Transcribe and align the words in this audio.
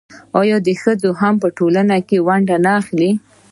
آیا 0.39 0.57
ښځې 0.81 1.09
هم 1.21 1.33
په 1.43 1.47
ټولنه 1.57 1.97
کې 2.07 2.17
ونډه 2.27 2.57
نه 2.65 2.71
اخلي؟ 2.81 3.11